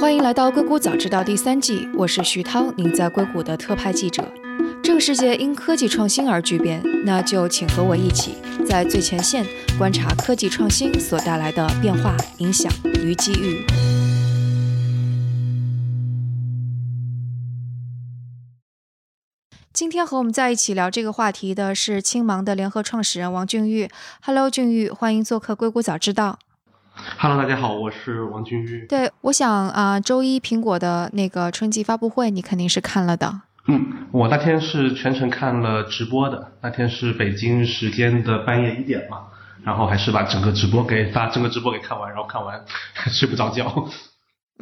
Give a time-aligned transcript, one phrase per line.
[0.00, 4.26] 欢迎来到《硅谷早知道》第三季，我是徐涛，您在硅谷的特派记者。
[4.82, 8.34] 这个世界因科技创新而巨变，那就请和我一起
[8.66, 9.46] 在最前线
[9.78, 13.64] 观察科技创新所带来的变化、影响与机遇。
[19.72, 23.88] 今天和我们在一起聊这个话题的是青芒的联合创始人王俊玉。
[24.22, 26.38] Hello，俊玉，欢迎做客《硅谷早知道》。
[26.94, 28.86] Hello，大家好，我是王俊玉。
[28.86, 33.40] 对，我想啊，周一苹果的那个春季发布会，你肯定是看了的。
[33.66, 39.18] 嗯，我那天是全程看了直播的，那天是北京时间的半夜一点嘛，
[39.64, 42.62] 然后还是把整个直播给把整个直播给看完，然后看完
[43.10, 43.88] 睡不着觉。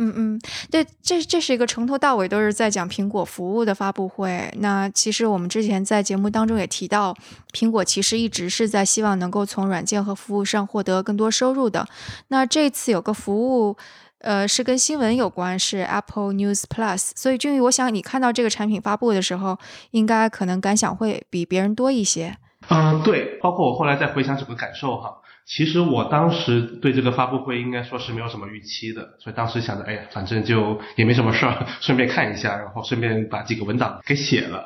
[0.03, 0.41] 嗯嗯，
[0.71, 4.51] 对，这这是一个从头到尾都是在讲苹果服务的发布会。
[4.57, 7.15] 那其实我们之前在节目当中也提到，
[7.53, 11.87] 苹果其实一直是在希望能够从软件和服务上获得更多收入的。
[12.29, 13.77] 那这次有个服务，
[14.21, 17.11] 呃，是跟新闻有关，是 Apple News Plus。
[17.15, 19.59] 所以俊宇，我想你看到这个产品发布的时候，
[19.91, 22.39] 应该可能感想会比别人多一些。
[22.71, 25.17] 嗯，对，包括我后来再回想整个感受哈。
[25.45, 34.65] 其实我当时对这个发布会应该说是没有什么预期的，所以当时想着，哎呀，反正就也没什么事儿， 顺便看一下，然后顺便把几个文档给写了。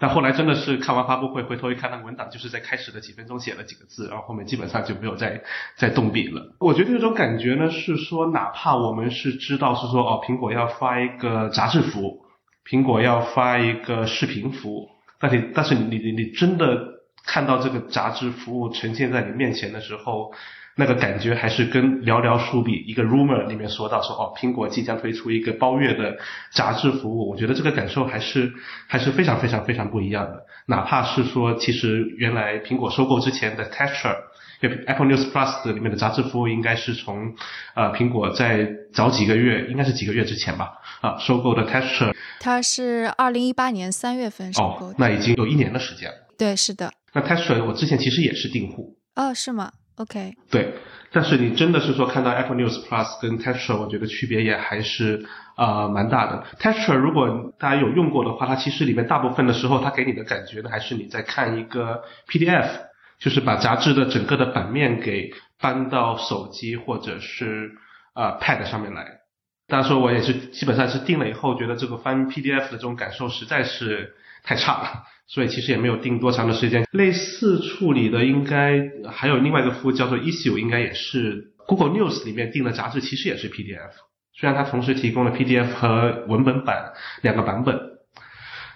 [0.00, 5.40] 但后来真的是看完发布会，回头一看，那个文档就是在开始的几分钟写了几个字，然后后面基本上就没有再
[5.76, 6.56] 再动笔了。
[6.58, 12.24] 我觉得这种感觉呢，是说哪怕我们是知道是说哦，苹果要发一个杂志服务，
[12.68, 14.88] 苹果要发一个视频服务，
[15.20, 16.97] 但你但是你你你真的。
[17.28, 20.32] 看到这个杂志服务呈现在你面前的时候，
[20.76, 26.16] 那个感觉还是跟寥寥数笔一个 rumor 里面说到说哦，苹果即将推出一个包月的
[26.52, 28.50] 杂志服务，我觉得这个感受还是
[28.86, 30.46] 还是非常非常非常不一样的。
[30.66, 34.16] 哪怕是说，其实原来苹果收购之前的 Texture，
[34.62, 37.34] 因为 Apple News Plus 里面的杂志服务应该是从
[37.74, 46.16] 呃苹果在早几个月，应该是几个月之前吧，啊收购的 Texture，它是二零一八年三月份收购，那已经有一年的时间了。
[46.38, 46.92] 对，是的。
[47.18, 50.34] 那 Texture 我之前其实也是订户哦，是吗？OK。
[50.50, 50.74] 对，
[51.10, 55.26] 但是你真的是说看到 Apple News Plus 跟 Texture，我觉得区别也还是
[55.56, 56.44] 呃蛮大的。
[56.60, 62.68] Texture 如果大家有用过的话，它其实里面大部分的时候，它给你的感觉呢，还是你在看一个 PDF，
[63.18, 67.72] 就是把杂志的整个的版面给搬到手机或者是
[68.14, 69.18] 呃 Pad 上面来。
[69.66, 75.04] 当然说我也是基本上是订了以后，觉得这个翻 PDF 的这种感受实在是太差了。
[75.26, 76.86] 所以其实也没有定多长的时间。
[76.90, 83.90] 类似处理的应该还有另外一个服务叫做 Issue，应该也是 Google News 里面订的杂志，其实也是 PDF。
[84.32, 87.78] 虽然它同时提供了 PDF 和文本版两个版本。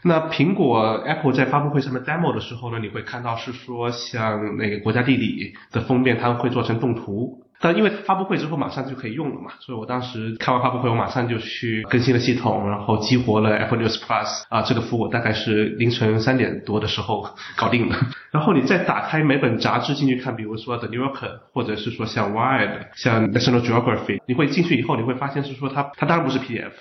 [0.04, 7.41] 那苹果 Apple 在发布会上面 demo 的时候呢，你会看到是说像那个国家地理的封面，它会做成动图。
[7.62, 17.96] 但因为发布会之后马上就可以用了嘛，所以我当时看完发布会，我马上就去更新了系统，然后激活了 Apple News Plus 啊，这个服务大概是凌晨三点多的时候搞定的。
[18.32, 26.72] 然后你再打开每本杂志进去看，比如说 The New Yorker，或者是说像 Wired、像 National Geography，你会进去以后你会发现是说它它当然不是 PDF，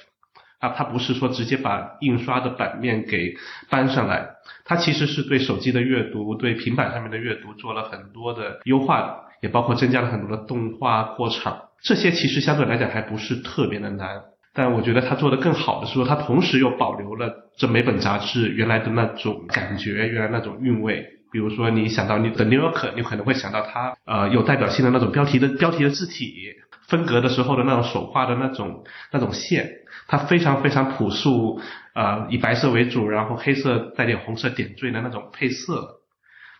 [0.60, 3.36] 啊它不是说直接把印刷的版面给
[3.70, 4.30] 搬上来，
[4.66, 9.31] 它其实是对手机的阅读、对平板上面的阅读做了很多的优化的。
[9.42, 14.22] 也包括增加了很多的动画过场，这些其实相对来讲还不是特别的难。
[14.54, 21.06] 但我觉得他做的更好的是说，他同时又保留了这每本杂志原来的那种感觉，原来那种韵味。
[21.32, 26.34] 比如说，你想到你的 New York，你可能会想到它呃有代表性的那种标题的标题的字体，
[26.90, 29.72] 分隔的时候的那种手画的那种那种线，
[30.08, 31.62] 它非常非常朴素，
[31.96, 36.02] 呃以白色为主，然后黑色带点红色点缀的那种配色。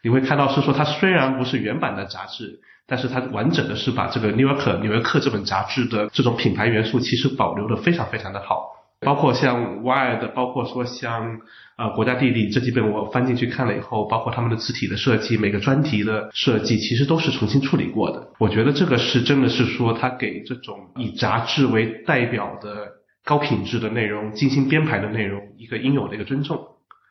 [0.02, 2.62] 你会看到是说，它虽然不是原版的杂志。
[2.92, 8.68] 但是它完整的是把这个《New Yorker》纽约客这本杂志的这种品牌元素，其实保留的非常非常的好。
[9.00, 11.40] 包括像《Wired》，包括说像
[11.78, 18.28] 呃《国家地理》这几本，我翻进去看了以后，包括他们的字体的设计，每个专题的设计，其实都是重新处理过的。
[18.38, 22.90] 我觉得这个是真的是说，它给这种以杂志为代表的
[23.24, 26.60] 高品质的内容、精心编排的内容一个应有的一个尊重。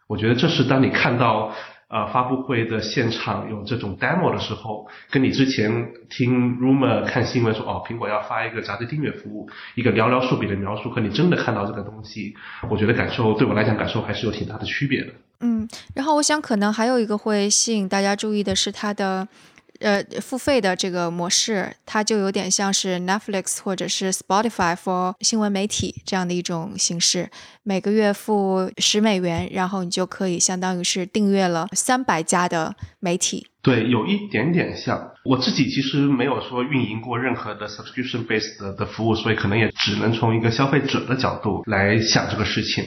[0.07, 1.55] 我觉得这是当你看到。
[1.91, 12.33] 呃，发布会的现场有这种 demo 的时候，跟你之前听 rumor 看新闻说哦，苹果要发一个杂志订阅服务，一个寥寥数笔的描述，和你真的看到这个东西，
[12.69, 15.09] 我觉得感受对我来讲感受还是有挺大的区别的。
[15.41, 19.27] 嗯，然后我想可能还有一个会吸引大家注意的是它的
[19.81, 27.29] 呃付费的这个模式，它就有点像是 Netflix 或者是 Spotify for 新闻媒体这样的一种形式。
[27.63, 33.47] 每个月付十美元，然后你就可以相当于是订阅了三百家的媒体。
[33.63, 35.11] 对，有一点点像。
[35.23, 42.83] 我自己其实没有说运营过任何的 subscription based 的服务，所以可能也只能从一个消费者的角度来想这个事情。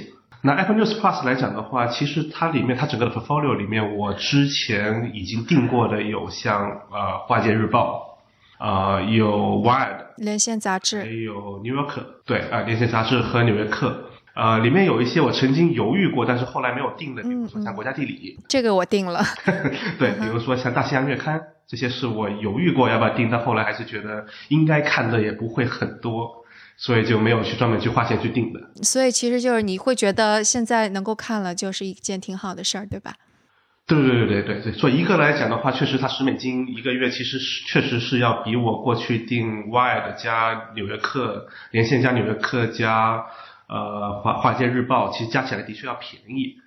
[0.45, 8.19] 那 Apple News Plus 来讲的话，其实它里面它整个的 portfolio 里面，我之前已经订过的有像呃《华尔街日报》，
[8.63, 9.31] 呃有
[9.61, 13.89] 《Wired》连线杂志，还有《New Yorker》对啊，连线杂志和《纽约客》。
[14.35, 19.21] 呃，里面有一些我曾经犹豫过，但是后来没有定的，比如说像《国家地理》，这个我定了。
[19.99, 26.42] 对，比如说像《大西洋月刊》，这些是我犹豫过要不要定，但后来还是觉得应该看的也不会很多，
[26.77, 28.59] 所以就没有去专门去花钱去订的。
[28.83, 33.13] 所以其实就是你会觉得现在能够看了，就是一件挺好的事儿，对吧？
[33.85, 43.25] 对对对对对对，所以一个来讲的话，确实它十美金一个月，其实是确实是要比我过去订《Wired》加《纽约客》连线加《纽约客》加。
[43.69, 46.57] 呃，华华尔街日报其实加起来的确要便宜，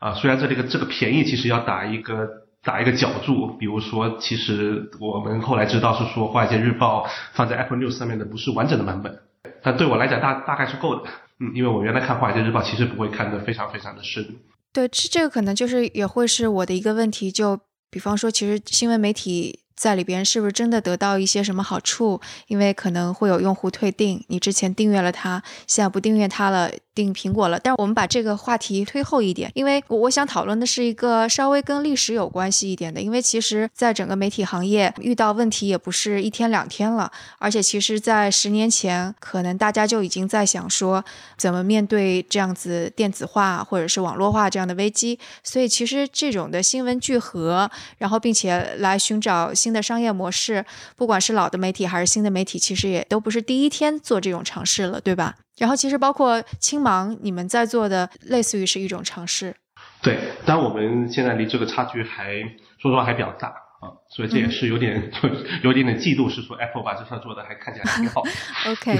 [0.00, 2.28] 啊，虽然这里个这个便宜其实要打一个
[2.64, 9.20] 打一个角注，比如说，其实我们后来知道是说华尔街日报放在 Apple News 上面的不是完整的版本，
[9.66, 11.10] 但对我来讲大大概是够的，
[11.40, 14.24] 嗯，因为我原来看华尔街日报其实不会看得非常非常的深。
[14.72, 17.58] 对，这这个可能就是也会是我的一个问题，就
[17.90, 19.65] 比方说，其实新闻媒体。
[19.76, 22.20] 在里边是不是真的得到一些什么好处？
[22.48, 26.70] 因为可能会有用户退订，你之前订阅了它，现在不订阅它了。
[26.96, 41.04] 订苹果了，但是我们把这个话题推后一点，因为我我想讨论的是一个稍微跟历史有关系一点的，因为其实在整个媒体行业遇到问题也不是一天两天了，而且其实，在十年前，可能大家就已经在想说
[41.36, 50.64] 怎么面对这样子电子化或者是网络化这样的危机，所以其实这种的新闻聚合，然后并且来寻找新的商业模式，
[50.94, 55.34] 不管是老的媒体还是新的媒体，其实也都不是第一天做这种尝试了，对吧？
[55.58, 59.56] 然后其实包括青芒，你们在做的类似于是一种尝试。
[60.00, 62.40] 对，但我们现在离这个差距还
[62.78, 63.48] 说实话还比较大
[63.80, 65.10] 啊，所以这也是有点
[65.64, 68.22] 有点点嫉妒，是说 Apple 把这事做的还看起来挺好。
[68.70, 68.96] OK，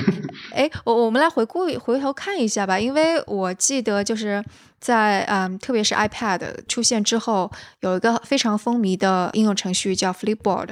[0.57, 4.43] 哎，我我们来回顾回头看一下吧，因为我记得就是
[4.81, 10.71] 在嗯，特别是 iPad 出现之后，有一个非常风靡的应用程序叫 Flipboard。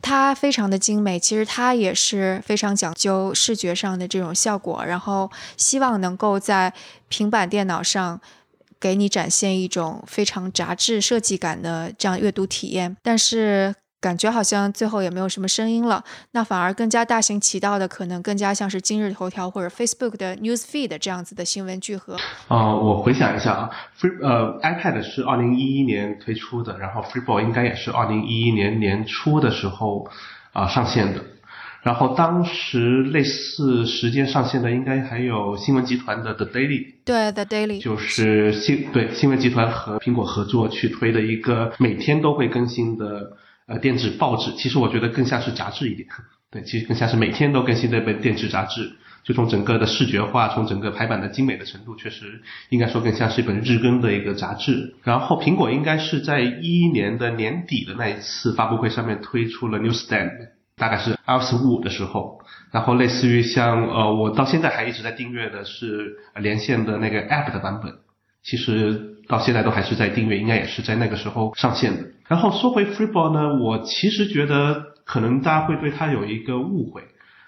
[0.00, 6.72] 它非常的精美，其实它也是非常讲究视觉上的这种效果，然后希望能够在
[7.08, 8.20] 平板电脑上
[8.78, 13.74] 给你展现一种非常杂志设计感的这样阅读体验，但是。
[14.04, 22.14] 感觉好像最后也没有什么声音了，那反而更加大行其道的，可能更加像是今日头条或者 Facebook 的 News Feed 这样子的新闻聚合。
[22.48, 30.06] 啊，我回想一下啊，Free 呃 iPad 是二零一一年推出的，然后 FreeBall 应该也是二零一一年年初的时候
[30.52, 31.24] 啊上线的，
[31.82, 43.38] 然后当时类似时间上线的应该还有新闻集团的 The Daily，对 The Daily，就是新对新闻集团和苹果合作去推的一个每天都会更新的。
[43.66, 46.08] 呃，电子报纸其实我觉得更像是杂志一点，
[46.50, 48.92] 对，其实更像是每天都更新的一本电子杂志。
[49.22, 54.96] 就从整个的视觉化，从整个排版的精美的程度，确实应该说更像是一本日更的一个杂志。
[55.02, 62.42] 然后苹果应该是在一一年的年底的那一次发布会上面推出了 Newsstand，大概是 iOS 五的时候。
[62.70, 67.94] 然后类似于像呃，我到现在还一直在订阅的是连线的那个 App 的版本。
[68.42, 72.04] 其实到现在都还是在订阅，应该也是在那个时候上线的。
[72.28, 77.02] 然后说回 Freeboard 呢，我其实觉得可能大家会对它有一个误会，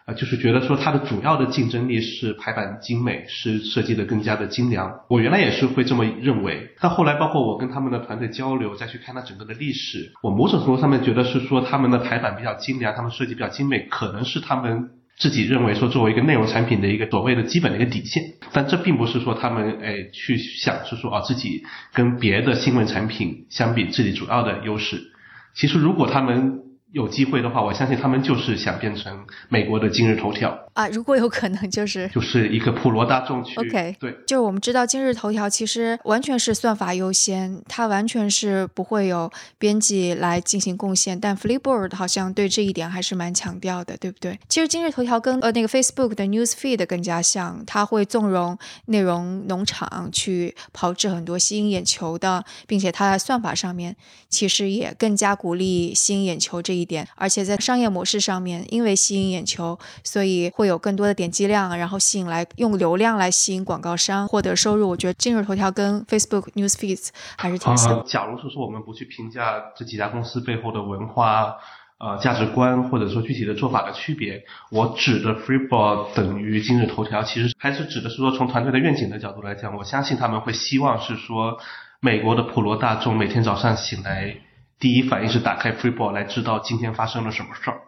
[0.04, 5.00] 啊，就是觉得说它的主要的竞争力是排版精美，是设计的更加的精良。
[5.08, 14.90] 我原来也是会这么认为，但后来包括我跟他们的团队交流，再去看它整个的历史，我某种程度上面觉得是说他们的排版比较精良，他们设计比较精美，可能是他们。
[15.18, 25.12] 自己认为说作为一个内容产品的一个所谓的基本的一个底线，但这并不是说他们哎去想是说啊自己跟别的新闻产品相比自己主要的优势。
[25.54, 26.60] 其实如果他们
[26.92, 30.86] 有机会的话，我相信他们就是想变成美国的今日头条啊！
[30.88, 39.28] 如果有可能，就是就是一个普罗大众去 OK 对，就是我们知道今日头条其实完全是算法优先，它完全是不会有
[39.58, 44.38] 编辑来进行贡献，但 Flipboard 好像对这一点还是蛮强调的，对不对？
[44.48, 53.96] 其实今日头条跟呃那个 Facebook 的 News Feed 更加像，它会纵容内容农场去炮制很多吸引眼球的，并且它在算法上面
[54.28, 56.76] 其实也更加鼓励吸引眼球这。
[56.76, 64.88] 一点，而且在商业模式上面，因为吸引眼球，所以会有更多的点击量，然后吸引来用流量来吸引广告商获得收入。
[64.88, 68.04] 我觉得今日头条跟 Facebook News Feeds 还是挺像。
[68.04, 71.56] 假如是说我们不去评价这几家公司背后的文化
[71.98, 74.44] 呃价值观或者说具体的做法的区别。
[74.70, 81.58] 我指的 Freeboard 等于今日头条，其实还是指的是说从团队的愿景的角度来讲，我相信他们会希望是说
[82.00, 84.36] 美国的普罗大众每天早上醒来
[84.78, 87.80] 第一反应是打开 Freeboard 来知道今天发生了什么事儿。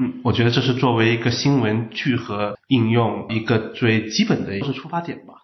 [0.00, 5.34] 嗯，我觉得这是作为一个新闻聚合应用一个最基本的一个出发点吧。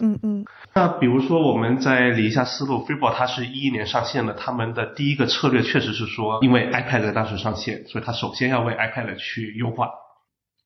[0.00, 0.44] 嗯嗯。
[0.74, 9.90] 那比如说，我们再理一下思路，Freeboard 它是一一年上线的，他们的第一个策略确实是说，因为 iPad 当时上线，所以它首先要为 iPad 去优化。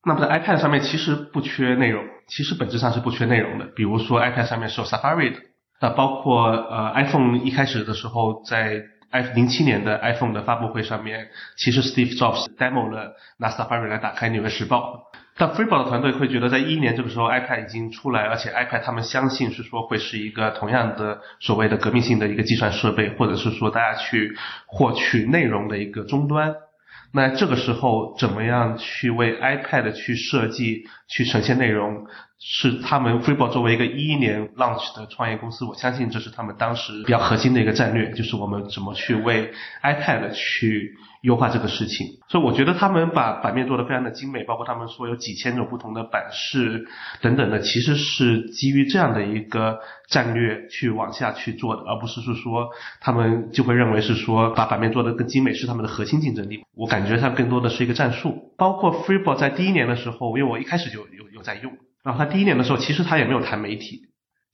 [0.06, 3.66] 那么在 iPad 上面其实不缺内容，其实本质上是不缺内容的。
[3.76, 5.38] 比如说 iPad 上面是有 Safari 的，
[5.82, 8.84] 那包括呃 iPhone 一开始的时候在。
[9.14, 15.04] I 零七年的 iPhone 的发布会上面，其实 Steve Jobs demo 了拿 Safari 来打开纽约时报。
[15.36, 26.54] 但 Freeboard 团队会觉得，在一一年这个时候，iPad 已经出来，而且 iPad 他们相信是说会是一个同样的所谓的革命性的一个计算设备，或者是说大家去获取内容的一个终端。
[27.12, 32.06] 那这个时候，怎么样去为 iPad 去设计、去呈现内容？
[32.46, 39.50] 是他们 Freeboard 作为一个一一年 launch 的创业公司，我相信这是他们当时比较核心的一个战略，就是我们怎么去为
[39.82, 42.06] iPad 去优化这个事情。
[42.28, 46.86] 所以我觉得他们把版面做得非常的精美，包括他们说有几千种不同的版式
[47.22, 49.78] 等等的，其实是基于这样的一个
[50.10, 52.68] 战略去往下去做的，而不是是说
[53.00, 56.62] 他们就会认为是说把版面做得更精美是他们的核心竞争力。
[56.76, 58.52] 我感觉它更多的是一个战术。
[58.58, 61.72] 包括 Freeboard 在第一年的时候，因为我一开始就有有在用。
[62.04, 64.02] 然后他第一年的时候，其实他也没有谈媒体，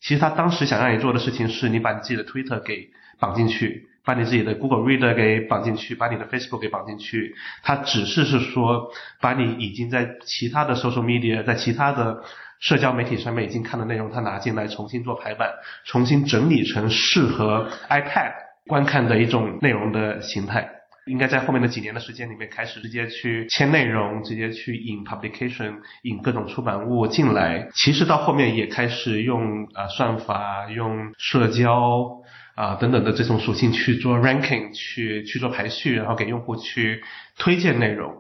[0.01, 7.35] 其实他当时想让你做的事情是，你把你自己的 Twitter 给绑进去，把你自己的 Google Reader 给绑进去，把你的 Facebook 给绑进去。
[7.63, 12.23] 他只是是说，把你已经在其他的 social media，在其他的
[12.61, 15.51] 社交媒体上面已经看的内容，他拿进来重新做排版，
[15.85, 18.33] 重新整理成适合 iPad
[18.69, 20.80] 观看的一种内容的形态。
[21.07, 27.69] 应该在后面的几年的时间里面，开始直接去签内容，直接去引 publication，引各种出版物进来。
[27.75, 32.23] 其实到后面也开始用啊算法、用社交
[32.55, 37.03] 啊等等的这种属性去做 ranking，去去做排序，然后给用户去
[37.39, 38.13] 推荐内容。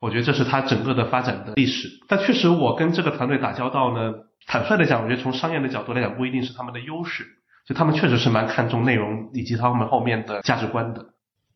[0.00, 1.88] 我觉得这是它整个的发展的历史。
[2.08, 4.12] 但确实，我跟这个团队打交道呢，
[4.46, 7.26] 坦率的讲，我觉得从商业的角度来讲，不一定是他们的优势。
[7.66, 11.04] 就他们确实是蛮看重内容以及他们后面的价值观的。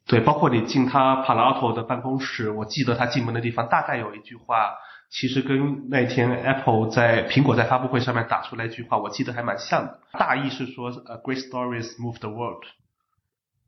[0.06, 4.75] 对，包括你进他 Palo Alto 的办公室，我记得他进门的地方大概有一句话，
[5.11, 10.00] 其实跟那天 Apple 在苹果在发布会上面打出来一句话，我记得还蛮像的。
[10.12, 12.64] 大意是说，呃，Great stories move the world。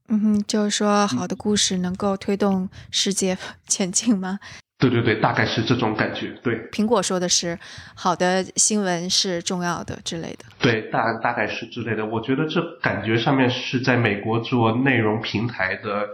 [0.09, 4.38] 嗯哼，就是说好的故事能够推动世界 前进吗？
[4.78, 6.28] 对对对，大概是这种感觉。
[6.42, 7.59] 对，苹果说的是
[7.95, 10.45] 好的新闻是重要的之类的。
[10.59, 12.04] 对，大大概是之类的。
[12.04, 16.06] 我觉得这感觉上面是在美国做内容平台的，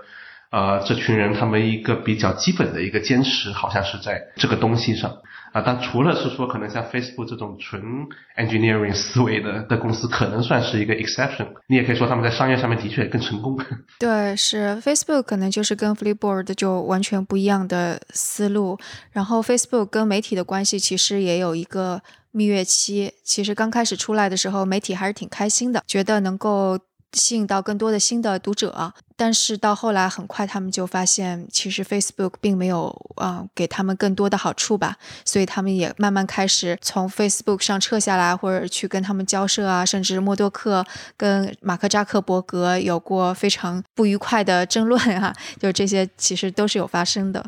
[0.51, 5.19] 呃，这群人他们一个比较基本的一个坚持，好像是在这个东西上。
[5.53, 7.83] 啊，但除了是说，可能像 Facebook 这种纯
[8.37, 11.47] engineering 思维的的公司，可能算是一个 exception。
[11.67, 13.59] 你也可以说他们在商业上面的确更成功。
[14.01, 18.79] 对，是 Facebook 可能就是跟 Flipboard 就完全不一样的思路。
[19.13, 23.13] 然后 Facebook 跟媒体的关系其实也有一个蜜月期。
[23.23, 26.79] 其实刚开始出来的时候，媒体还是挺开心的，觉得能够。
[27.13, 40.85] 吸引到更多的新的读者，但是到后来很快他们就发现，其实 Facebook 并没有啊给他们更多的好处吧，所以他们也慢慢开始从 Facebook 上撤下来，或者去跟他们交涉啊，甚至默多克
[41.17, 47.45] 跟马克扎克伯格有过非常不愉快的争论啊，就这些其实都是有发生的。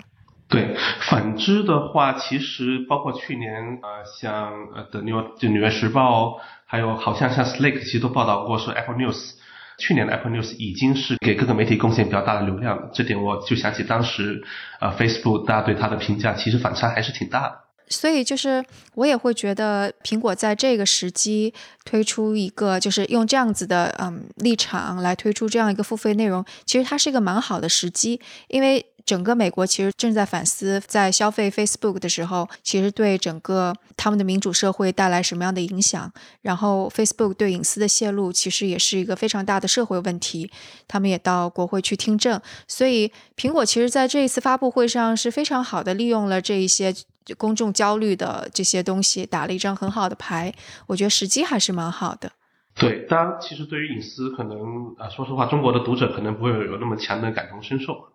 [0.47, 0.76] 对，
[1.09, 9.33] 反之的话，其实包括去年呃，像呃的纽就纽约时报，还有好像像 Slack 其实都报道过说 Apple News。
[9.78, 14.45] 去年的 Apple News 已经是给各个媒体贡献比较大的流量了，这点我就想起当时，
[14.81, 17.63] 呃，Facebook 大家对它的评价其实反差还是挺大的。
[17.88, 18.64] 所以就是
[18.95, 21.53] 我也会觉得，苹果在这个时机
[21.85, 28.87] 推出一个，就是用这样子的嗯立场来推出这样一个付费内容，其实它是一个蛮好的时机，因为。
[29.07, 36.11] 整个美国其实正在反思，在消费 Facebook 的时候，其实对整个他们的民主社会带来什么样的影响。
[36.41, 40.50] 然后 Facebook 对隐私的泄露，其实也是一个非常大的社会问题。
[40.88, 50.52] 他们也到国会去听证，所以苹果其实在这一次发布会上是非常好的利用了这一些就公众焦虑的这些东西，打了一张很好的牌。
[50.87, 52.31] 我觉得时机还是蛮好的。
[52.75, 58.09] 对，当然，其实对于隐私，可能啊，说实话，中国的读者可能不会有那么强的感同身受。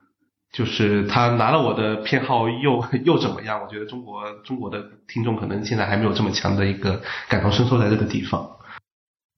[0.52, 3.62] 就是他拿了我的偏好又又怎么样？
[3.62, 8.58] 我觉得中国中国的听众可能现在还没有这么强的一个感同身受在这个地方。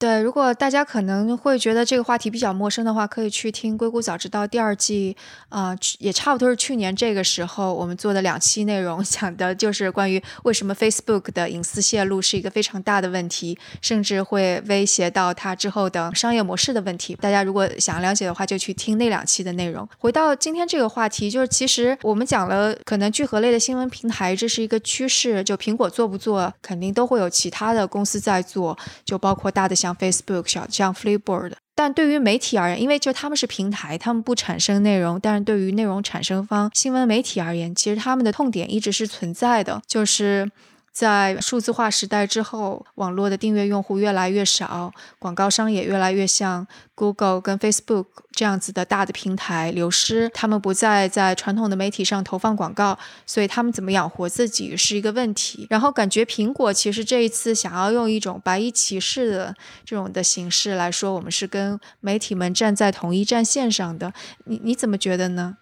[0.01, 5.15] 对，如果大家可能会觉得这个话题比较陌生的话，可以去听《硅谷早知道》第二季，
[5.49, 17.13] 啊，也差不多是去年这个时候我们做的两期内容，讲的就是关于为什么 Facebook 的隐私泄露是一个非常大的问题，甚至会威胁到它之后的商业模式的问题。
[17.21, 19.87] 大家如果想了解的话，就去听那两期的内容。
[19.99, 40.51] 回到今天这个话题，就是其实我们讲了，可能聚合类的新闻平台这是一个趋势，就苹果做不做，肯定都会有其他的公司在做，就包括大的 Facebook 小像 Flipboard，但对于媒体而言，因为就他们是平台，他们不产生内容，但是对于内容产生方新闻媒体而言，其实他们的痛点一直是存在的，就是。
[40.91, 55.65] 在数字化时代之后，网络的订阅用户越来越少，广告商也越来越像 Google 跟 Facebook 这样子的大的平台流失，他们不再在传统的媒体上投放广告，所以他们怎么养活自己是一个问题。
[55.69, 59.55] 然后感觉苹果其实这一次想要用一种白衣骑士的
[59.85, 64.13] 这种的形式来说，我们是跟媒体们站在同一战线上的。
[64.45, 65.57] 你你怎么觉得呢？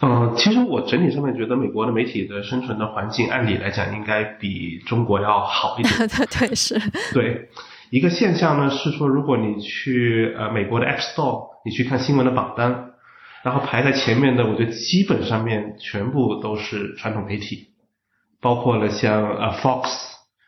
[0.00, 5.94] 嗯，其实我整体上面觉得美国的媒体的生存的环境，按理来讲应该比中国要好一点。
[6.08, 6.80] 对对是。
[7.12, 7.50] 对，
[7.90, 12.92] 一个现象呢是说，如果你去呃美国的 App Store，你去看新闻的榜单，
[13.42, 17.68] 然后排在前面的，我觉得基本上面全部都是传统媒体，
[18.40, 19.88] 包括了像呃 Fox，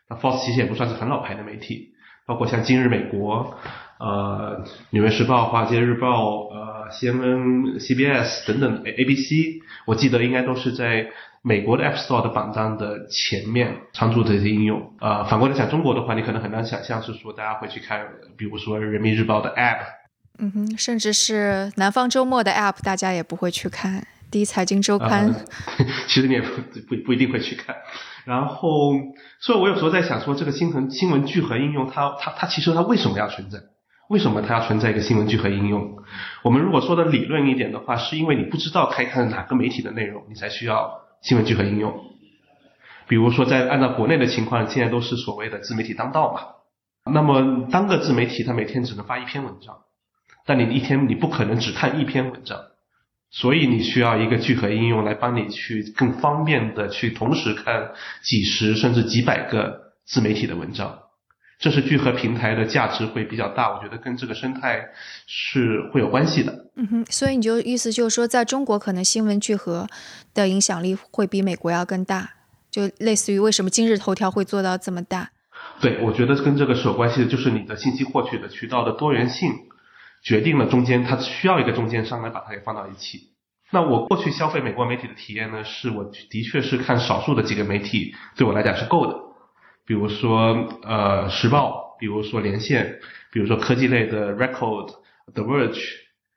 [0.09, 1.89] 那 Fox 其实也不算是很老牌的媒体，
[2.25, 3.55] 包括像今日美国。
[3.99, 11.07] 呃，纽约时报、华尔街日报、呃，CNN、CBS 等等，ABC，我记得应该都是在
[11.41, 14.93] 美国的 App Store 的榜单的前面常驻的这些应用。
[14.99, 18.05] 呃，反过来讲，中国的话，你可能很难想象是说大家会去看，
[18.37, 19.79] 比如说人民日报的 App，
[20.37, 24.05] 嗯哼，甚至是南方周末的 App，大家也不会去看。
[24.29, 25.33] 第一财经周刊，
[26.07, 27.75] 其实你也不不不一定会去看。
[28.23, 28.93] 然后，
[29.39, 33.57] 所以我有时候在想说，这个新闻新闻聚合应用，它它它其实它为什么要存在？
[34.11, 35.99] 为什么它要存在一个新闻聚合应用？
[36.43, 41.97] 我们如果说的理论一点的话，是因为你不知道该看哪个媒体的内容，你才需要新闻聚合应用。
[43.07, 46.41] 比如说，在按照国内的情况，现在都是所谓的自媒体当道嘛。
[47.09, 49.77] 那么，单个自媒体它每天只能发一篇文章，
[50.45, 52.59] 但你一天你不可能只看一篇文章，
[53.29, 57.91] 所以你需要一个聚合应用来帮你去更方便的去同时看
[58.21, 61.00] 几十甚至几百个自媒体的文章。
[61.61, 64.83] 这是聚合平台的价值会比较大，我觉得跟这个生态
[65.27, 66.65] 是会有关系的。
[66.75, 69.87] 嗯哼，所以你就意思就是说，在中国可能新闻聚合
[70.33, 72.31] 的影响力会比美国要更大，
[72.71, 75.29] 就类似于为什么今日头条会做到这么大？
[75.79, 79.53] 对，我觉得跟这个是有关系的，就是你的信息获取的渠道的多元性，
[80.23, 83.29] 决定了中间它需要一个中间商来把它给放到一起。
[83.69, 89.15] 那我过去消费美国媒体的体验呢，是我的确是看少数的几个媒体，对我来讲是够的。
[89.85, 92.99] 比如说，呃，时报，比如说连线，
[93.31, 94.93] 比如说科技类的 Record、
[95.33, 95.81] The Verge，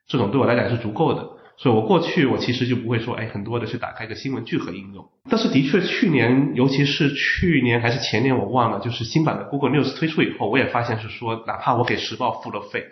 [0.07, 1.29] 这种对我来讲是足够的。
[1.57, 5.09] 所以我过去我其实就不会说，哎，很多的去打开一个新闻聚合应用。
[5.31, 12.85] 但是的确，去年，尤其是去年还是前年，我忘了，就是新版的 Google News 推出以后，我也发现是说，哪怕我给时报付了费，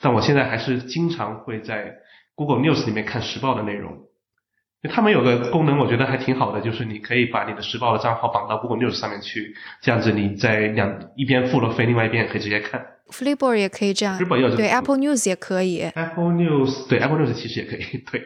[0.00, 1.96] 但我现在还是经常会在
[2.34, 3.98] Google News 里面看时报的内容。
[4.88, 12.84] 他们有个功能，我觉得还挺好的，就是你可以把你的时报的账号绑到 Google News 上面去，这样子你在两一边付了费，另外一边也可以直接看。
[13.08, 14.18] Flipboard 也可以这样，
[14.56, 15.82] 对 Apple News 也可以。
[15.94, 18.20] Apple News 对 Apple News 其实也可以 对，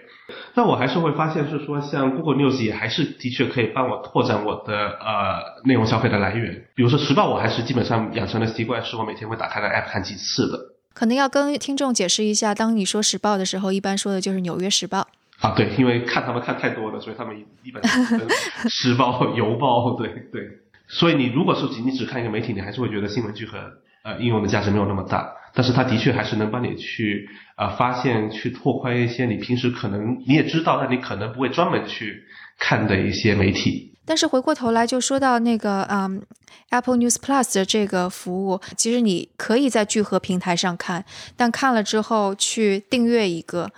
[0.54, 6.64] 那我还是会发现是说，像 Google News 也还是的确可以帮我拓展我的呃内容消费的来源。
[6.74, 10.58] 比如说时报，我还是基本上养成的习惯，是我每天会打开个 App 看几次的。
[10.94, 15.06] 可能要跟听众解释一下，当你说时报的时候，一般说的就是纽约时报。
[15.40, 17.82] 啊，对，因为看他们看太多了，所以他们一般
[18.68, 20.42] 时报、邮报，对对。
[20.86, 23.58] 所以你如果是仅仅只看一个媒体，你还是会觉得新闻聚合
[24.04, 25.32] 呃应用的价值没有那么大。
[25.54, 32.22] 但是它的确还是能帮你去呃发现、去拓宽一些你平时可能你也知道，但你可能不会专门去
[32.58, 33.94] 看的一些媒体。
[34.04, 36.22] 但是回过头来就说到那个嗯
[36.70, 41.04] ，Apple News Plus 的这个服务，其实你可以在聚合平台上看，
[41.36, 43.70] 但看了之后去订阅一个。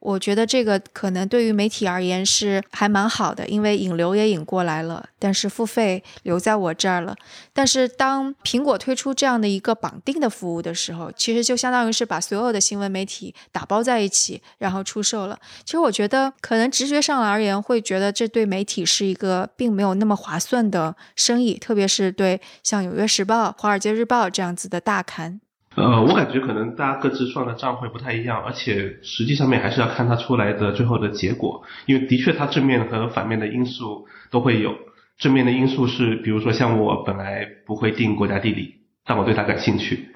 [0.00, 7.14] 我觉得这个可能对于媒体而言是还蛮好的，因为引流也引过来了，但是付费留在我这儿了。
[7.52, 15.38] 但是当苹果推出这样的一个绑定的服务的时候，其实就相当于是把所有的新闻媒体打包在一起，然后出售了。
[15.64, 25.42] 其实我觉得可能直觉上而言，会觉得这对媒体是一个并没有那么划算的生意，特别是对像《纽约时报》《华尔街日报》这样子的大刊。
[25.76, 34.74] 呃，我感觉可能大家各自算的账会不太一样，而且实际上面还是要看它出来的最后的结果，因为的确它正面和反面的因素都会有。
[35.18, 40.08] 正面的因素是，比如说像我本来不会订国家地理，但我对它感兴趣，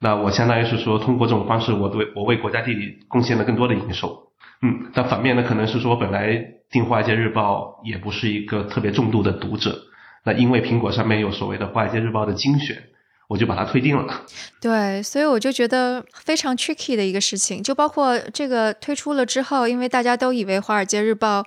[0.00, 4.32] 那我相当于是说，通过这种方式，我对我为国家地理贡献了更多的营收。
[4.60, 9.78] 嗯，但反面呢，可能是说，本来订《华尔街日报》也不是一个特别重度的读者，
[10.24, 12.82] 那因为苹果上面有所谓的《华尔街日报》的精选，
[13.32, 14.26] 我就把它推定了。
[14.60, 21.40] 对，所以我就觉得非常 tricky 的一个事情，就包括这个推出了之后，因为大家都以为《华尔街日报》。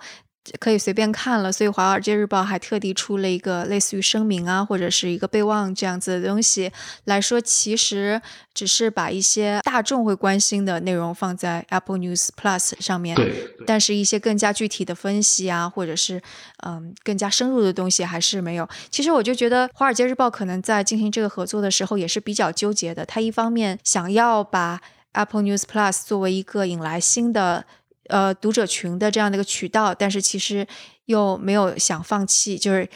[0.59, 6.71] 可以随便看了，所以《华尔街日报》还特地出了一个类似于声明啊，或者是一个备忘这样子的东西
[7.05, 8.21] 来说，其实
[8.53, 16.21] 只是把一些大众会关心的内容放在 Apple News Plus 上面，对，但是一些更加具体的分析啊，或者是
[16.65, 18.67] 嗯更加深入的东西还是没有。
[18.91, 24.79] 其实我就觉得《华尔街日报》可能在进行这个合作的时候也是比较纠结的，他一方面想要把
[25.13, 27.65] Apple News Plus 作为一个引来新的。
[28.07, 30.65] 呃，读者群的这样的一个渠道，但是其实
[31.05, 32.87] 又没有想放弃，就是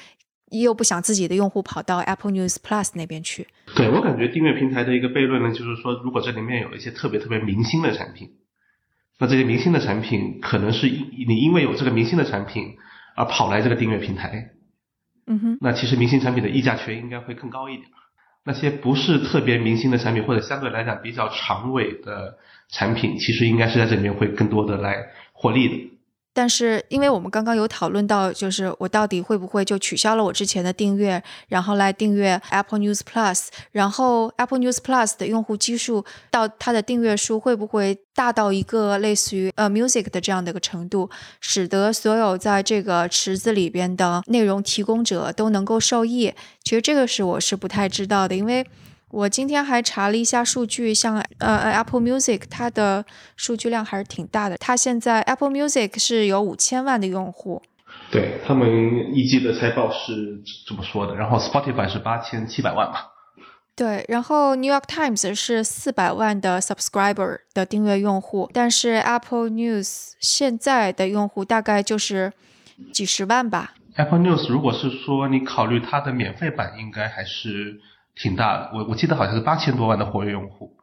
[0.52, 3.48] 又不想自己的用户跑到 Apple News Plus 那边去。
[3.76, 8.32] 对我感觉订阅平台的一个悖论呢，就是说，如果这里面有一些特别特别明星的产品，
[9.20, 12.78] 那这些明星的产品可能是你因为有这个明星的产品
[13.16, 14.52] 而跑来这个订阅平台，
[15.28, 17.88] 嗯哼，那其实明星产品的溢价权应该会更高一点。
[18.46, 22.38] 那些不是特别明星的产品，或者相对来讲比较长尾的
[22.70, 24.96] 产品，其实应该是在这里面会更多的来
[25.34, 25.92] 获利的。
[26.32, 41.10] 但是，因为我们刚刚有讨论到，就是我到底会不会就取消了我之前的订阅，然后来订阅 Apple News Plus，然后 Apple News Plus 的用户基数到它的订阅数会不会大到一个类似于呃 Music 的这样的一个程度，
[41.42, 46.32] 使得所有在这个池子里边的内容提供者都能够受益？
[46.64, 48.66] 其实这个是我是不太知道的，因为。
[49.12, 53.04] 我今天还查了一下数据，像呃 Apple Music，它的
[53.36, 54.56] 数据量还是挺大的。
[54.58, 57.60] 它现在 Apple Music 是有五千万的用户，
[58.12, 58.70] 对他们
[59.16, 61.16] 一季的财报是这么说的。
[61.16, 63.00] 然后 Spotify 是八千七百万嘛？
[63.76, 72.32] 对，然后 New York Times 是四百万的 subscriber 的订阅用户，但是 Apple News 现在的用户大概就是
[72.94, 73.74] 几十万吧。
[73.96, 77.82] Apple News 如果是说你考虑它的免费版，应该还是。
[78.22, 80.76] 挺大的，我我记得好像是八千多万的活跃用户，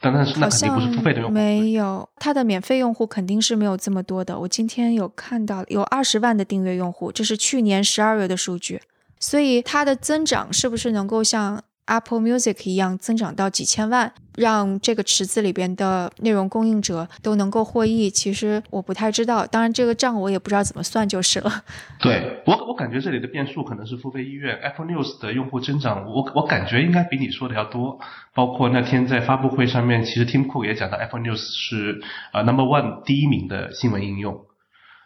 [0.00, 1.34] 但但是那肯定不是付费的用户。
[1.34, 4.38] 没有，它的免费用户肯定是没有这么多的。
[4.38, 8.80] 我今天有看到有二十万的订阅用户，这是去年十二月的数据，
[9.18, 18.10] 所以它的增长是不是能够像？Apple Music 一样增长到几千万，让这个池子里边的内容供应者都能够获益。
[18.10, 21.64] 其实我不太知道，当然这个账我也不知道怎么算就是了。
[22.02, 24.56] 对我，我感觉这里的变数可能是付费意愿。
[24.56, 27.98] Apple News 的用户增长，我我感觉应该比你说的要多。
[28.34, 32.00] 包括那天在发布会上面，其实 Tim Cook 也讲到，Apple News 是
[32.32, 34.44] 呃 Number One 第一名的新闻应用，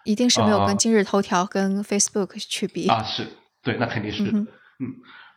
[0.04, 3.02] 一定是没有跟今日头条跟 Facebook 去比啊。
[3.02, 3.26] 是
[3.62, 4.46] 对，那肯定是嗯。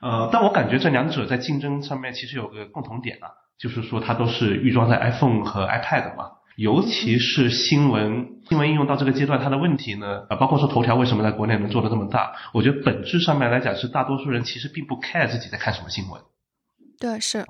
[0.04, 6.32] 呃，但我感觉这两者在竞争上面其实有个共同点啊，就是说它都是预装在 iPhone 和 iPad 嘛。
[6.56, 16.22] 尤其是新闻新闻应用到这个阶段，它的问题呢，啊，包括说头条为什么在国内能做的这么大，我觉得本质上面来讲是大多数人其实并不 care 自己在看什么新闻。
[17.00, 17.44] 对，是。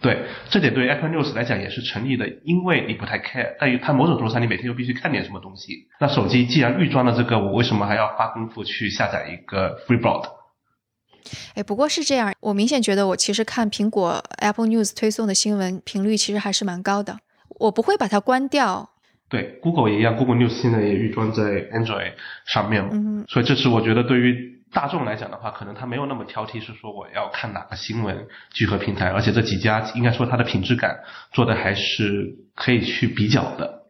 [0.00, 5.88] 对，这点对 Apple News 来讲也是成立的，因为你不太 care，但于它某种程度上你每天又必须看点什么东西。
[5.98, 10.28] 那手机既然预装了这个，我为什么还要花功夫去下载一个 FreeBoard？
[11.54, 17.18] 哎，不过是这样，我明显觉得我其实看苹果 Apple News 推送的新闻频率其实还是蛮高的，
[17.60, 18.90] 我不会把它关掉。
[19.28, 22.12] 对，Google 也一样，Google News 现在也预装在 Android
[22.46, 22.90] 上面了。
[22.92, 31.00] 嗯，所以这是我觉得对于大众来讲的话，可能他没有那么挑剔，是说我要看哪个新闻聚合平台，而且这几家应该说它的品质感
[31.32, 33.83] 做的还是可以去比较的。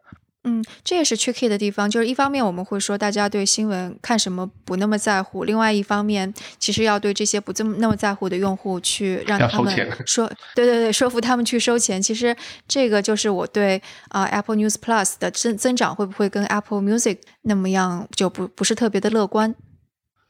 [0.47, 12.01] 嗯，这也是 tricky 的地方，就是一方面我们会说大家对新闻看什么不那么在乎，另外一方面其实要对这些不这么那么在乎的用户去让他们说，对对对，说服他们去收钱。
[12.01, 12.37] 其实
[12.69, 13.81] 这个就是我对
[14.11, 19.55] 啊 Apple News Plus 的增增长会不会跟 Apple Music 那么样就不不是特别的乐观。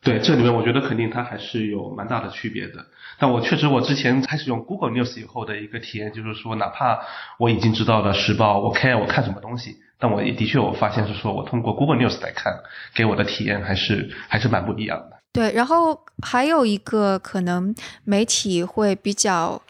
[0.00, 2.86] 对，这里面我觉得肯定它还是有蛮大的区别的。
[3.18, 7.00] 但我确实，我之前开始用 Google News 以后的一个体验就是说，哪怕
[7.38, 12.52] 我已经知道了时报，我 care 我看什么东西，但我也的确我发现是说我通过 Google News 来看，
[12.94, 15.16] 给我的体验还是还是蛮不一样的。
[15.32, 19.62] 对，然后还有一个可能媒体会比较。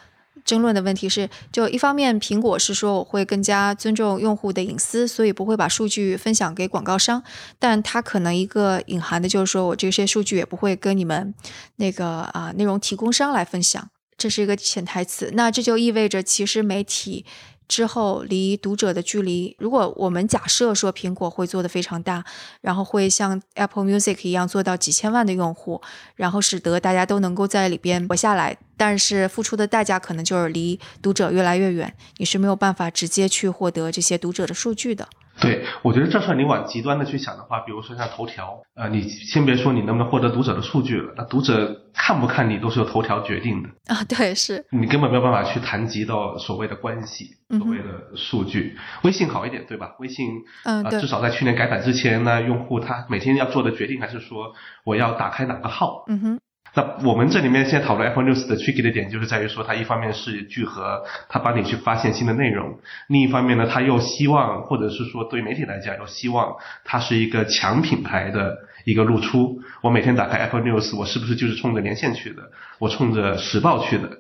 [0.45, 7.23] 争论的问题是，就一方面，苹果是说我会更加尊重用户的隐私，所以不会把数据分享给广告商。
[7.59, 11.35] 但它可能一个隐含的就是说我这些数据也不会跟你们
[11.77, 15.31] 那个啊内容提供商来分享，这是一个潜台词。
[15.33, 17.25] 那这就意味着，其实媒体
[17.67, 22.25] 之后离读者的距离，如果我们假设说苹果会做的非常大，
[22.61, 25.81] 然后会像 Apple Music 一样做到几千万的用户，
[26.17, 35.09] 然后使得大家都能够在里边活下来，但是付出的代价可能就是离读者越来越远，你是没有办法直接去获得这些读者的数据的。
[35.41, 44.05] 对，我觉得这事儿你往极端的去想的话，比如说像头条，呃，你先别说你能不能获得读者的数据了，那读者看不看你都是由头条决定的啊。
[44.05, 48.77] 对，是你根本没有办法去谈及到所谓的关系，所谓的数据。
[49.03, 49.97] 微信好一点，对吧？
[49.99, 50.29] 微信，
[50.65, 56.05] 嗯，至少在去年改版之前呢，用户他每天要做的决定还是说我要打开哪个号。
[56.07, 56.41] 嗯哼。
[56.77, 69.61] 那我们这里面现在讨论 Apple News 的 tricky 的点，就是在于说，它一方面是聚合，它帮你去发现新的内容；另一方面呢，它又希望，或者是说对媒体来讲，又希望它是一个强品牌的一个露出。
[69.83, 72.51] 我每天打开 Apple News，我是不是就是冲着连线去的？
[72.81, 74.11] 我冲着时报去的？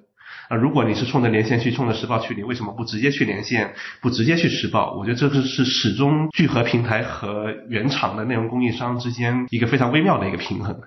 [0.48, 4.94] 啊，如果你是冲着连线去，冲着时报去，你为什么不直接去连线，不直接去时报？
[4.96, 10.78] 我觉得这个是始终聚合平台和原厂的内容供应商之间一个非常微妙的一个平衡。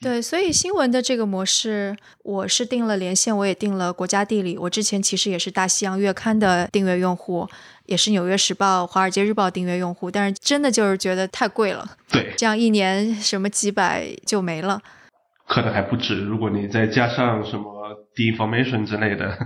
[0.00, 4.58] 对，所以新闻的这个模式，我是定了连线，我也定了国家地理。
[4.58, 7.48] 我之前其实也是大西洋月刊的订阅用户，
[7.86, 11.96] 也是纽约时报、华尔街日报订阅用户，但是真的就是觉得太贵了。
[12.10, 14.80] 对，这样一年什么几百就没了，
[15.48, 16.20] 可能还不止。
[16.20, 19.38] 如果你再加上什么 D information 之类的。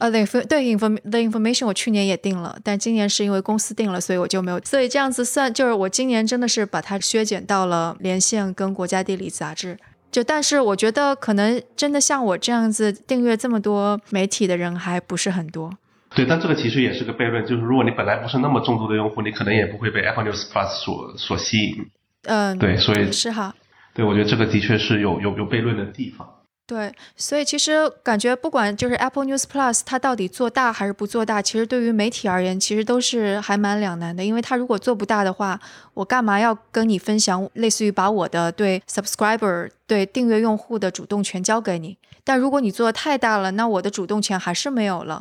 [0.00, 4.58] 呃，对对，inform the information 我去年也定了，但今年是因为公司定了，所以我就没有。
[4.60, 9.76] 所以这样子算，就是我今年真的是把它削减到了连线跟国家地理杂志。
[10.10, 15.70] 就但是我觉得可能真的像我这样子订阅这么多媒体的人还不是很多。
[16.16, 21.86] 对，但这个其实也是个悖论，就是如果你本来不是那么重度的用户，你可能也不会被 Apple News Plus 所所吸引。
[22.24, 23.54] 嗯，对，所以是哈。
[23.94, 26.26] 对，我觉得这个的确是有有有悖论的地方。
[26.70, 34.24] 对，所以其实感觉不管就是 Apple News Plus 它到底做大还是不做大，其实对于媒体而言，其实都是还蛮两难的。
[34.24, 35.58] 因为它如果做不大的话，
[35.94, 41.98] 我干嘛要跟你分享，类似于把我的对 subscriber 对订阅用户的主动权交给你？
[42.22, 45.20] 但如果你做的太大了，那我的主动权还是没有了，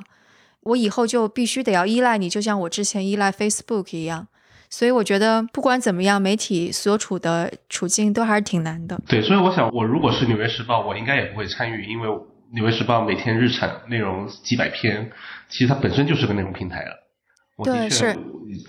[0.60, 4.28] 我以后就必须得要依赖你，就像我之前依赖 Facebook 一样。
[4.70, 9.00] 所以我觉得不管怎么样，媒体所处的处境都还是挺难的。
[9.08, 12.08] 对，所以我想，我如果是《纽约时报》，我应该也不会参与，因为
[12.54, 15.12] 《纽约时报》每天日产内容几百篇，
[15.50, 16.96] 其实它本身就是个内容平台了。
[17.64, 18.16] 对，是。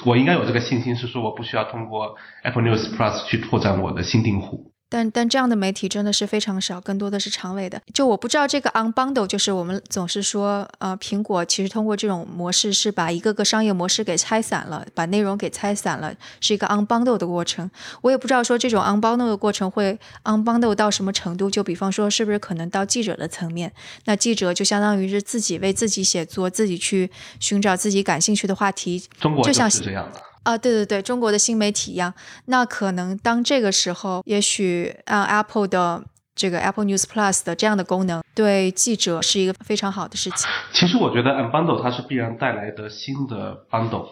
[0.05, 4.73] 我应该有这个信心，是说我不需要通过 Apple News Plus 去拓展我的新订户。
[4.91, 7.81] 但但这样的媒体真的是非常少，更多的是长尾的。
[7.95, 17.71] 就我不知道这个 unbundle，就是我们总是说，呃，苹果其实通过这种模式是把一个个商业模式给拆散了，把内容给拆散了，是一个 unbundle 的过程。
[18.01, 21.49] 我也不知道说这种 unbundle 的过程会 unbundle 到什么程度。
[21.49, 23.73] 就比方说，是不是可能到记者的层面？
[24.07, 29.01] 那记者就相当于是自己为自己写作，自己去寻找自己感兴趣的话题。
[29.21, 30.21] 中国就像是这样的。
[30.43, 32.13] 啊，对对对，中国的新媒体一样，
[32.47, 36.03] 那可能当这个时候，也许按 Apple 的
[36.35, 40.49] 这个 Apple News Plus 的这样的功能，对记者是一个非常好的事情。
[40.73, 44.09] 其实我觉得 Unbundle 它是必然带来的新的 Bundle。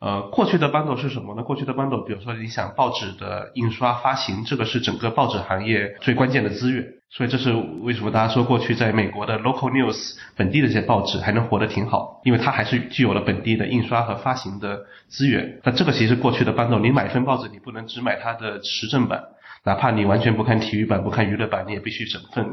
[0.00, 1.42] 呃，过去的 bundle 是什么呢？
[1.42, 6.82] 过去的 bundle，比如说你想报纸的印刷发行，这个是整个报纸行业最关键的资源。
[7.12, 15.60] 所以这是为什么大家说过去在美国的 local news 本地的这些报纸还能活得挺好，因为它还是具有了本地的印刷和发行的资源。
[15.64, 19.24] 那这个其实过去的 bundle，你买一份报纸，你不能只买它的时政版，
[19.64, 22.46] 哪怕你完全不看体育版、不看娱乐版，你也必须整份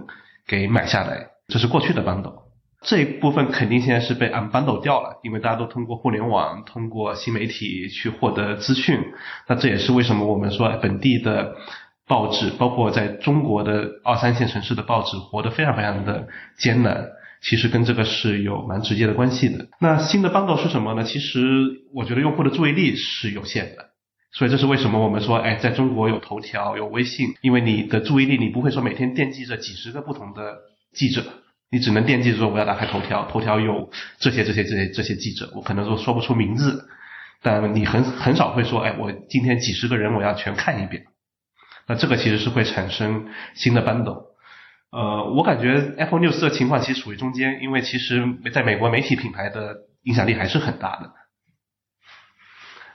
[0.48, 1.28] 给买下来。
[1.48, 2.48] 这是过去的 bundle。
[2.82, 9.00] 这一部分肯定现在是被 unbundle 掉了，因为大家都通过互联网、通过新媒体去获得资讯。
[9.48, 11.56] 那这也是为什么我们说本地的
[12.08, 17.08] 报纸，包括在中国的二三线城市的报纸，活得非常非常的艰难。
[17.39, 19.67] 其实跟这个是有蛮直接的关系的。
[19.80, 21.04] 那新的 bundle 是什么呢？
[21.04, 21.39] 其实
[21.93, 23.89] 我觉得用户的注意力是有限的，
[24.32, 30.58] 所以这是为什么我们说，哎，在中国有头条、有微信，因为你的注意力你不会说每天惦记着几十个不同的
[30.93, 31.24] 记者。
[31.70, 36.88] 你只能惦记着说我要打开头条，头条有这些这些这些这些记者，我可能说说不出名字，
[37.43, 41.04] 但你很很少会说，哎，我今天几十个人我要全看一遍。
[41.88, 44.26] 那这个其实是会产生新的 bundle。
[44.91, 51.12] 呃，我感觉 Apple News 的情况其实属于中间，因为其实在美国媒体品牌的影响力还是很大的。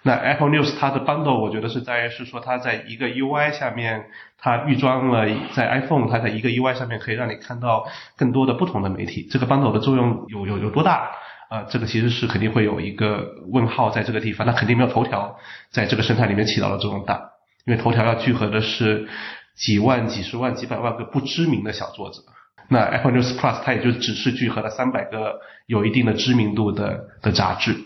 [0.04, 9.28] 那 Apple News 它的 bundle 我觉得是在是说它在一个 UI 下面，它预装了在 iPhone 它在一个 UI 上面可以让你看到更多的不同的媒体。
[9.30, 11.10] 这个 bundle 的作用有有有多大？
[11.50, 14.46] 啊，这个其实是肯定会有一个问号在这个地方。
[14.46, 15.36] 那肯定没有头条
[15.70, 17.31] 在这个生态里面起到的作用大，
[17.64, 19.08] 因为头条要聚合的是
[19.56, 22.22] 几万、几十万、几百万个不知名的小作者。
[22.68, 27.76] 那 Apple News Plus 它也就只是聚合了三百个有一定的知名度的的杂志。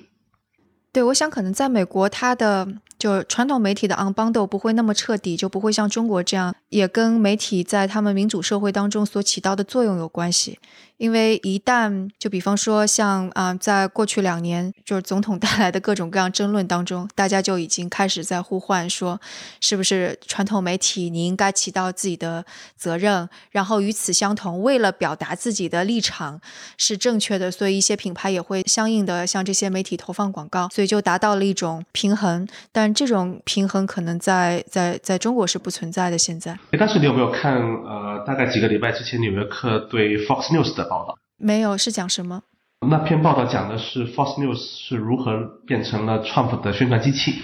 [0.93, 2.67] 对，我想可能在美国，它的
[2.99, 10.59] 就传统媒体的 unbundle 不会那么彻底，就不会像中国这样，也跟媒体在他们民主社会当中所起到的作用有关系。
[10.99, 19.21] 因为一旦就比方说像啊，在过去两年就是总统带来的各种各样争论当中，大家就已经开始在呼唤说，
[19.61, 22.43] 是不是传统媒体你应该起到自己的
[22.79, 23.29] 责任？
[23.51, 26.41] 然后与此相同，为了表达自己的立场
[26.79, 32.49] 是正确的，所以一些品牌也会相应的向这些媒体投放广告，所以就达到了一种平衡。
[32.73, 36.17] 但这种平衡可能在在在中国是不存在的。
[36.17, 40.89] 现在，但是你有没有看呃，大概几个礼拜之前《纽约客》对 Fox News 的？
[40.89, 42.43] 报道没有是讲什么？
[42.87, 47.43] 那篇报道讲的是 Fox News 是如何变成了 Trump 的宣传机器。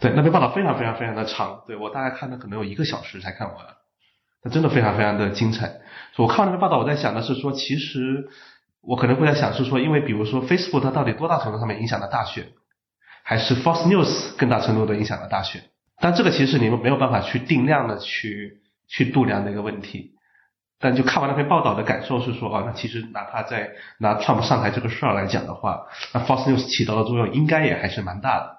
[0.00, 3.56] 对，那篇报道非常非常非常的长，对我大概看了可能有一个小时才看完，
[4.42, 5.80] 它真的非常非常的精彩。
[6.16, 8.28] 我看完那篇报道，我在想的是说，其实
[8.80, 12.48] 我可能会在想是说，因为比如说 Facebook 它到底多大程度上面影响了大选，
[13.24, 15.62] 还是 Fox News 更大程度的影响了大选？
[16.00, 20.12] 但这个其实你们没有办法去定量的去去度量的一个问题。
[20.80, 28.56] 但就看完那篇报道的感受是说，啊，那其实哪怕在拿 Trump 上台这个事儿来讲的话，那 Fox News 起到的作用应该也还是蛮大的。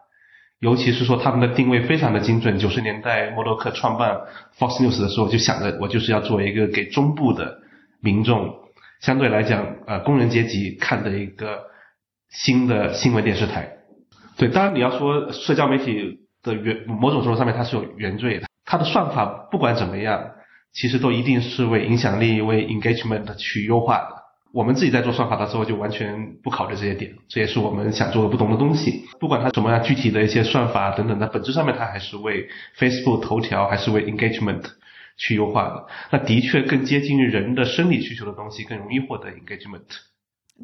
[0.60, 2.58] 尤其是说他们的定位非常的精准。
[2.58, 4.22] 九十年代默多克创办
[4.58, 7.60] Fox News 的时候，就想着我就是要做一个给中部的
[8.00, 8.56] 民众，
[9.02, 11.66] 相对来讲，呃，工人阶级看的一个
[12.32, 13.70] 新的新闻电视台。
[14.38, 20.32] 对，当然你要说社交媒体的原某种程度上面它是有原罪的，它的算法不管怎么样。
[20.78, 24.26] 其实都一定是为影响力、为 engagement 去优化的。
[24.52, 29.06] 我们自己在做算法的时候，就完全不考虑这些点，这也是我们想做的不同的东西。
[29.18, 34.64] 不管它什么样，具体的一些算法等等的，本质上面它还是为 Facebook 头条，还是为 engagement
[35.16, 35.86] 去优化的。
[36.12, 39.86] 那的确更接近于人的生理需求的东西，更容易获得 engagement。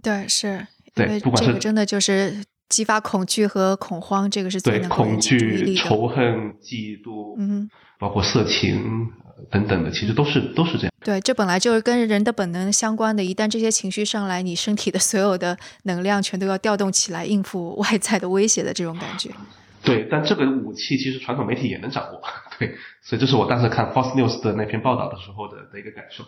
[0.03, 0.67] 对，是。
[0.93, 6.17] 对，不管是真的就是激发恐惧和恐慌，这个是最能恐惧、仇恨、
[6.59, 9.11] 嫉妒，嗯，包括色情。
[9.49, 10.91] 等等的，其实都是都是这样。
[11.03, 13.23] 对，这本来就是跟人的本能相关的。
[13.23, 19.31] 一旦这些情绪上来，你身体的所有的能量全都要调动起来，应付外在的威胁的这种感觉。
[19.83, 22.21] 对，但这个武器其实传统媒体也能掌握。
[22.59, 26.23] 对，所以这是我当时看 Fox News 的那篇报道的时候的的一个感受。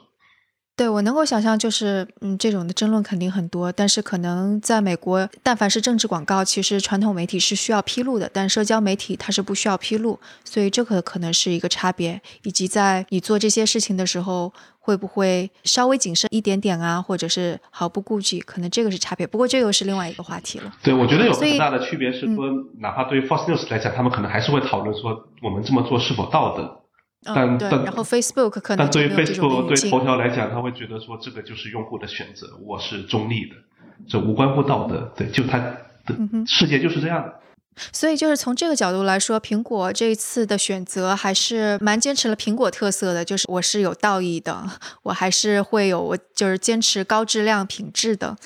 [0.76, 19.28] 对，我能够想象，就是嗯，这种的争论肯定很多，但是可能在美国，但凡是政治广告，其实传统媒体是需要披露的，但社交媒体它是不需要披露，所以这个可能是一个差别，以及在你做这些事情的时候，会不会稍微谨慎一点点啊，或者是毫不顾忌，可能这个是差别。
[19.28, 20.74] 不过这又是另外一个话题了。
[20.82, 22.46] 对，我觉得有很大的区别是说，
[22.80, 26.80] 哪怕对于 Fox News 来讲，他们可能还是会讨论说，我们这么做是否道德。
[27.24, 33.56] 但对，然后 Facebook 可能但对于 Facebook 对头条来讲，他会觉得说这个就是用户的选择，我是中立的，
[34.08, 35.12] 这无关乎道德。
[35.16, 37.34] 对，就他的世界就是这样的。
[37.92, 44.64] 所以就是从这个角度来说，苹果这一次的选择还是蛮坚持了苹果特色的，就是我是有道义的，
[45.02, 48.38] 我还是会有我就是坚持高质量品质的。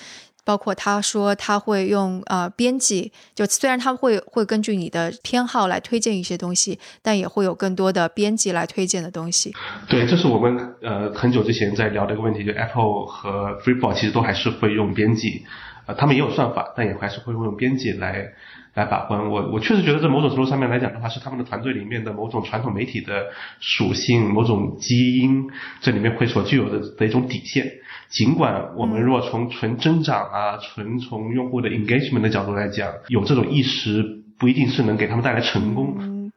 [0.47, 9.53] 包括他说他会用呃编辑，就虽然他会会根据你的偏好来推荐一些东西，但也会有更多的编辑来推荐的东西。
[9.89, 15.43] 对，这是我们呃很久之前在聊的一个问题，就 Apple 和 Freebo 其实都还是会用编辑，
[15.85, 18.25] 呃，他们也有算法，但也还是会用编辑来
[18.73, 19.29] 来把关。
[19.29, 23.25] 我我确实觉得在某种程度上面来讲的话，是他们的团队里面的某种传统媒体的
[23.59, 25.49] 属性、某种基因，
[25.81, 27.69] 这里面会所具有的的一种底线。
[28.09, 34.03] 尽管我们如果从纯增长啊，纯从用户的 engagement 的角度来讲，有这种意识
[34.39, 35.95] 不一定是能给他们带来成功。
[35.99, 36.31] 嗯，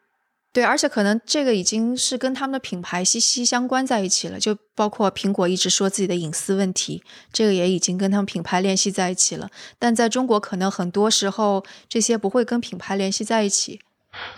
[0.53, 4.39] 对，而且可能这个已经是跟他们的品牌息息相关在一起了。
[4.41, 7.03] 就包括苹果一直说自己的隐私问题，
[7.33, 9.49] 这个也已经跟他们品牌联系在一起了。
[9.79, 13.79] 但在中国，可能很多时候这些不会跟品牌联系在一起。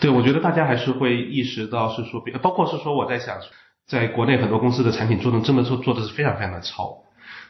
[0.00, 3.38] 对，我觉得大家还是会意识到是说，包括是说我在想，
[3.86, 6.98] 在国内很多公司的产品做的真的做做的是非常非常的糙。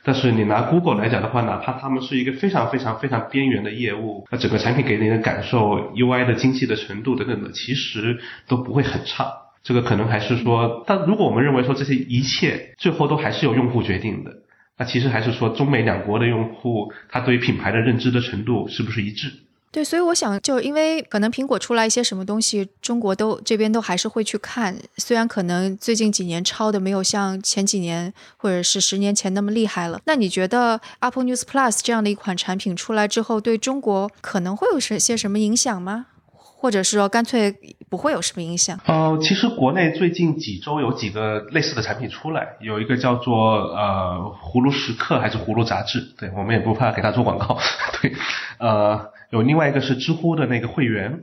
[0.05, 9.33] 但是你拿 Google 来讲的话，哪怕他们是一个非常非常非常边缘的业务，那整个产品给你的感受、UI 的精细的程度等等的，其实都不会很差。
[9.63, 14.33] 这个可能还是说，但如果我们认为说这些一切最后都还是由用户决定的，
[14.77, 19.33] 那其实还是说中美两国的用户他对于品牌的认知的程度是不是一致？
[19.73, 24.77] 对，所以我想，就因为可能苹果出来一些什么东西，中国都这边都还是会去看。
[24.99, 29.99] 虽然可能最近几年抄的没有像前几年或者是十年前那么厉害了。
[30.05, 36.05] 那你觉得 Apple News Plus 这样的一款产品出来之后，对中国可能会有什些什么影响吗？
[36.35, 37.53] 或者是说干脆
[37.89, 38.79] 不会有什么影响？
[38.87, 47.59] 呃，其实国内最近几周有几个类似的产品出来，有一个叫做呃葫芦时刻还是葫芦杂志，对我们也不怕给他做广告，
[48.01, 48.13] 对，
[48.59, 51.23] 呃，有另外一个是知乎的那个会员，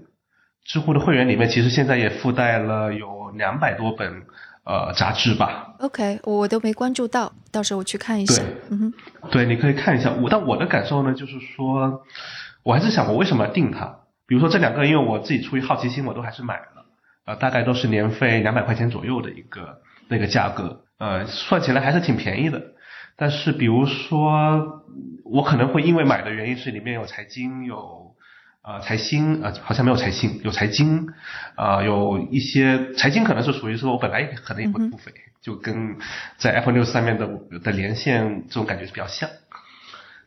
[0.65, 4.23] 知乎的会员里面其实现在也附带了有两百多本
[4.65, 5.75] 呃杂志吧。
[5.77, 8.55] OK，我都没关注到，到时候我去看一下对。
[8.71, 8.93] 嗯哼，
[9.29, 10.11] 对，你可以看一下。
[10.11, 12.01] 我但我的感受呢，就是说，
[12.63, 13.99] 我还是想我为什么要订它？
[14.25, 16.85] 比如说这两个，因为我自己出于好奇心，我都还是买了，
[17.27, 22.59] 呃，大概都是年费两百块钱左右的一个那个价格，呃，算起来还是挺便宜的。
[23.15, 24.78] 但是比如说，
[25.31, 28.15] 我可能会因为买的原因是里面有财经，有
[28.63, 31.07] 呃财新，呃好像没有财新，有财经，
[31.55, 35.97] 啊、有一些财经可能是属于说我本来可能也会付费，就跟
[36.37, 37.27] 在 Apple News 上面的
[37.63, 39.29] 的连线这种感觉是比较像。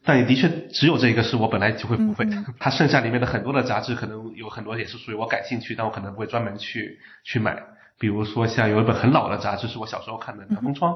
[0.05, 7.63] 但也的确只有这个是我本来就会付费的， 它剩下里面的很多的杂志可能有很多也是属于我感兴趣，但我可能不会专门去去买。
[7.99, 10.93] 比如说像有一本很老的杂志是我小时候看的《南风窗》，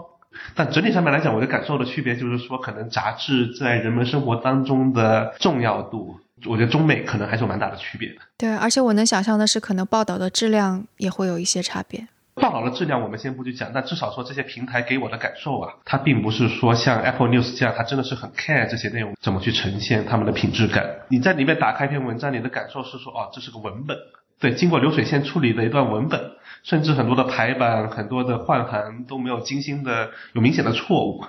[0.54, 8.16] 但整体上面来讲，我的感受的区别就是说，可能杂志在人们生活当中的重要度，我觉得中美可能还是有蛮大的区别的。
[8.38, 12.06] 对，而且我能想象的是，可能报道的质量也会有一些差别。
[12.34, 20.84] 报道的质量我们先不去讲，但至少说这些平台给我的感受啊，它并不是说像 Apple News 这样，它真的是很 care 这些内容怎么去呈现他们的品质感。
[21.08, 23.96] 你在里面打开一篇文章，你的感受是说，哦，这是个文本，
[24.40, 26.20] 对，经过流水线处理的一段文本，
[26.62, 31.24] 甚至很多的排版、很多的换行都没有精心的有明显的错误。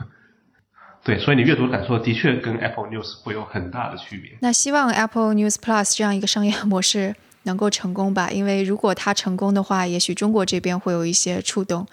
[1.03, 4.31] 对，所以你阅读感受的确跟 Apple News 会有很大的区别。
[4.41, 11.87] 那希望 Apple News Plus 这样一个商业 模式能够成功吧，因为如果它成功的话，也许中国这边会有一些触动。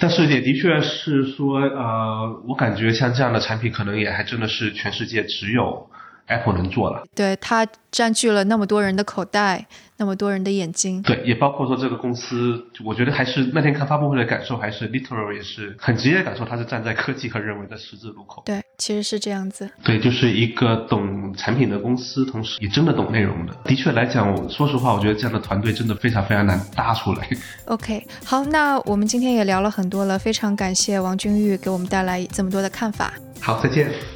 [0.00, 5.88] 但是也的确是说，呃，我感觉像这样的产品，可能也还真的是全世界只有
[6.26, 7.02] Apple 能做了。
[7.14, 9.66] 对，它占据了那么多人的口袋，
[9.96, 11.00] 那么多人的眼睛。
[11.02, 18.42] 对，也包括说这个公司，我觉得还是那天看发布会的感受，还是 literal 也是很直接的感受，它是站在科技和人文的十字路口。
[18.44, 19.68] 对，其实是这样子。
[19.82, 23.54] 对，就是一个懂产品的公司，同时也真的懂内容的。
[23.64, 27.28] 的确来讲，我说实话，我觉得这样的团队真的非常非常难搭出来。
[27.66, 33.12] OK，好，那我们今天也聊了很多了，非常感谢王君玉给我们带来这么多的看法。
[33.40, 34.15] 好，再见。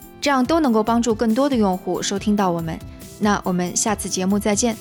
[0.21, 2.77] 这样都能够帮助更多的用户收听到我们。
[3.19, 4.77] 那我们下次节目再见。